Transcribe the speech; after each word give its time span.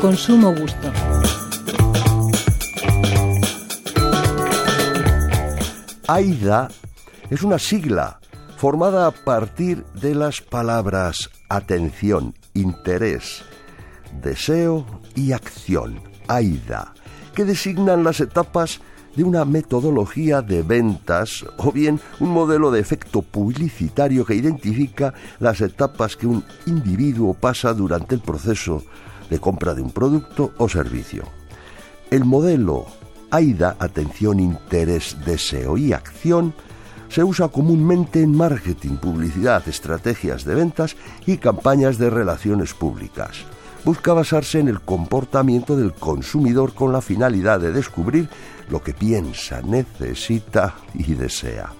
Consumo 0.00 0.54
Gusto. 0.54 0.90
AIDA 6.08 6.68
es 7.28 7.42
una 7.42 7.58
sigla 7.58 8.18
formada 8.56 9.06
a 9.06 9.10
partir 9.10 9.84
de 10.00 10.14
las 10.14 10.40
palabras 10.40 11.28
atención, 11.50 12.34
interés, 12.54 13.42
deseo 14.22 14.86
y 15.14 15.32
acción, 15.32 16.00
AIDA, 16.28 16.94
que 17.34 17.44
designan 17.44 18.02
las 18.02 18.20
etapas 18.20 18.80
de 19.16 19.24
una 19.24 19.44
metodología 19.44 20.40
de 20.40 20.62
ventas 20.62 21.44
o 21.58 21.72
bien 21.72 22.00
un 22.20 22.30
modelo 22.30 22.70
de 22.70 22.80
efecto 22.80 23.20
publicitario 23.20 24.24
que 24.24 24.34
identifica 24.34 25.12
las 25.40 25.60
etapas 25.60 26.16
que 26.16 26.26
un 26.26 26.42
individuo 26.64 27.34
pasa 27.34 27.74
durante 27.74 28.14
el 28.14 28.22
proceso 28.22 28.82
de 29.30 29.38
compra 29.38 29.74
de 29.74 29.82
un 29.82 29.90
producto 29.90 30.52
o 30.58 30.68
servicio. 30.68 31.24
El 32.10 32.24
modelo 32.24 32.86
AIDA, 33.30 33.76
atención, 33.78 34.40
interés, 34.40 35.16
deseo 35.24 35.78
y 35.78 35.92
acción, 35.92 36.52
se 37.08 37.24
usa 37.24 37.48
comúnmente 37.48 38.22
en 38.22 38.36
marketing, 38.36 38.96
publicidad, 38.96 39.68
estrategias 39.68 40.44
de 40.44 40.54
ventas 40.54 40.96
y 41.26 41.38
campañas 41.38 41.98
de 41.98 42.10
relaciones 42.10 42.74
públicas. 42.74 43.44
Busca 43.84 44.12
basarse 44.12 44.60
en 44.60 44.68
el 44.68 44.80
comportamiento 44.80 45.76
del 45.76 45.92
consumidor 45.92 46.74
con 46.74 46.92
la 46.92 47.00
finalidad 47.00 47.60
de 47.60 47.72
descubrir 47.72 48.28
lo 48.68 48.82
que 48.82 48.94
piensa, 48.94 49.62
necesita 49.62 50.74
y 50.94 51.14
desea. 51.14 51.72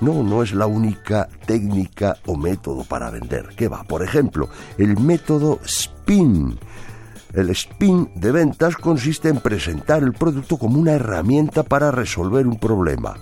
No, 0.00 0.22
no 0.22 0.42
es 0.42 0.52
la 0.52 0.66
única 0.66 1.28
técnica 1.46 2.16
o 2.26 2.36
método 2.36 2.84
para 2.84 3.10
vender. 3.10 3.50
¿Qué 3.56 3.68
va? 3.68 3.84
Por 3.84 4.02
ejemplo, 4.02 4.48
el 4.78 4.98
método 4.98 5.60
El 6.10 7.50
spin 7.50 8.10
de 8.16 8.32
ventas 8.32 8.74
consiste 8.74 9.28
en 9.28 9.38
presentar 9.38 10.02
el 10.02 10.12
producto 10.12 10.58
como 10.58 10.80
una 10.80 10.94
herramienta 10.94 11.62
para 11.62 11.92
resolver 11.92 12.48
un 12.48 12.58
problema. 12.58 13.14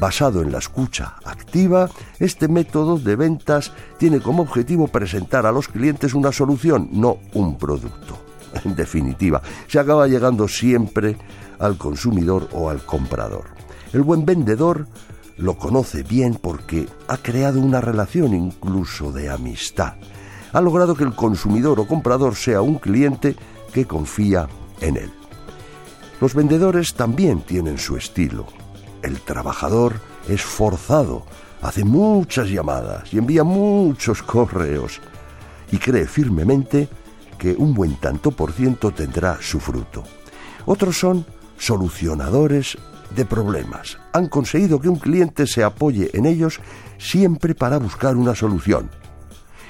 Basado 0.00 0.40
en 0.40 0.50
la 0.50 0.56
escucha 0.56 1.16
activa, 1.22 1.90
este 2.18 2.48
método 2.48 2.98
de 2.98 3.14
ventas 3.14 3.72
tiene 3.98 4.20
como 4.20 4.44
objetivo 4.44 4.88
presentar 4.88 5.44
a 5.44 5.52
los 5.52 5.68
clientes 5.68 6.14
una 6.14 6.32
solución, 6.32 6.88
no 6.92 7.18
un 7.34 7.58
producto. 7.58 8.18
En 8.64 8.74
definitiva, 8.74 9.42
se 9.66 9.78
acaba 9.78 10.08
llegando 10.08 10.48
siempre 10.48 11.18
al 11.58 11.76
consumidor 11.76 12.48
o 12.52 12.70
al 12.70 12.82
comprador. 12.86 13.48
El 13.92 14.00
buen 14.00 14.24
vendedor 14.24 14.86
lo 15.36 15.58
conoce 15.58 16.04
bien 16.04 16.38
porque 16.40 16.88
ha 17.06 17.18
creado 17.18 17.60
una 17.60 17.82
relación 17.82 18.32
incluso 18.32 19.12
de 19.12 19.28
amistad 19.28 19.96
ha 20.52 20.60
logrado 20.60 20.94
que 20.94 21.04
el 21.04 21.14
consumidor 21.14 21.80
o 21.80 21.86
comprador 21.86 22.34
sea 22.36 22.62
un 22.62 22.76
cliente 22.76 23.36
que 23.72 23.86
confía 23.86 24.48
en 24.80 24.96
él. 24.96 25.10
Los 26.20 26.34
vendedores 26.34 26.94
también 26.94 27.40
tienen 27.40 27.78
su 27.78 27.96
estilo. 27.96 28.46
El 29.02 29.20
trabajador 29.20 30.00
es 30.28 30.42
forzado, 30.42 31.24
hace 31.62 31.84
muchas 31.84 32.48
llamadas 32.48 33.12
y 33.12 33.18
envía 33.18 33.44
muchos 33.44 34.22
correos 34.22 35.00
y 35.70 35.78
cree 35.78 36.06
firmemente 36.06 36.88
que 37.38 37.52
un 37.52 37.72
buen 37.72 37.96
tanto 37.96 38.32
por 38.32 38.52
ciento 38.52 38.90
tendrá 38.90 39.38
su 39.40 39.60
fruto. 39.60 40.02
Otros 40.66 40.98
son 40.98 41.24
solucionadores 41.56 42.76
de 43.14 43.24
problemas. 43.24 43.98
Han 44.12 44.28
conseguido 44.28 44.80
que 44.80 44.88
un 44.88 44.98
cliente 44.98 45.46
se 45.46 45.62
apoye 45.62 46.10
en 46.14 46.26
ellos 46.26 46.60
siempre 46.98 47.54
para 47.54 47.78
buscar 47.78 48.16
una 48.16 48.34
solución 48.34 48.90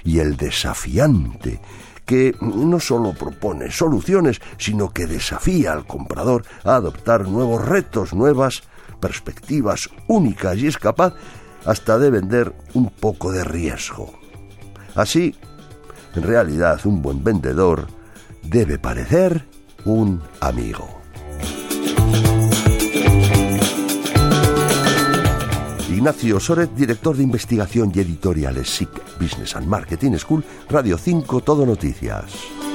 y 0.05 0.19
el 0.19 0.37
desafiante, 0.37 1.61
que 2.05 2.35
no 2.41 2.81
solo 2.81 3.13
propone 3.13 3.71
soluciones, 3.71 4.41
sino 4.57 4.91
que 4.91 5.07
desafía 5.07 5.73
al 5.73 5.87
comprador 5.87 6.45
a 6.65 6.77
adoptar 6.77 7.29
nuevos 7.29 7.67
retos, 7.67 8.15
nuevas 8.15 8.63
perspectivas 9.01 9.91
únicas 10.07 10.57
y 10.57 10.67
es 10.67 10.79
capaz 10.79 11.15
hasta 11.65 11.99
de 11.99 12.11
vender 12.11 12.55
un 12.75 12.91
poco 12.91 13.31
de 13.31 13.45
riesgo. 13.45 14.19
Así, 14.95 15.35
en 16.15 16.23
realidad, 16.23 16.81
un 16.85 17.03
buen 17.03 17.23
vendedor 17.23 17.89
debe 18.43 18.79
parecer 18.79 19.47
un 19.85 20.23
amigo. 20.41 20.98
Ignacio 26.09 26.41
Soret, 26.41 26.71
director 26.75 27.15
de 27.15 27.23
investigación 27.23 27.93
y 27.95 28.01
editoriales 28.01 28.71
SIC 28.71 28.89
Business 29.21 29.55
and 29.55 29.67
Marketing 29.67 30.17
School, 30.17 30.43
Radio 30.71 30.97
5, 30.97 31.43
Todo 31.43 31.67
Noticias. 31.67 32.68